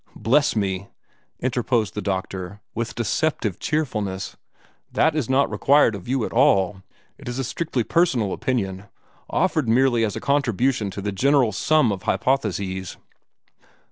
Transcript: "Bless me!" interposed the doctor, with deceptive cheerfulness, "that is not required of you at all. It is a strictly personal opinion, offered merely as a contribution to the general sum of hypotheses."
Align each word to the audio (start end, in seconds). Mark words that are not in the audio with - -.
"Bless 0.15 0.55
me!" 0.55 0.87
interposed 1.41 1.93
the 1.93 2.01
doctor, 2.01 2.59
with 2.73 2.95
deceptive 2.95 3.59
cheerfulness, 3.59 4.35
"that 4.91 5.15
is 5.15 5.29
not 5.29 5.47
required 5.51 5.93
of 5.93 6.07
you 6.07 6.25
at 6.25 6.33
all. 6.33 6.81
It 7.19 7.29
is 7.29 7.37
a 7.37 7.43
strictly 7.43 7.83
personal 7.83 8.33
opinion, 8.33 8.85
offered 9.29 9.69
merely 9.69 10.03
as 10.03 10.15
a 10.15 10.19
contribution 10.19 10.89
to 10.89 11.01
the 11.03 11.11
general 11.11 11.51
sum 11.51 11.91
of 11.91 12.01
hypotheses." 12.01 12.97